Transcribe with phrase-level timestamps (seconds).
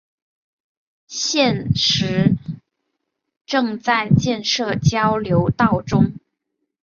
[1.05, 2.35] 现时
[3.45, 6.13] 正在建设交流道中。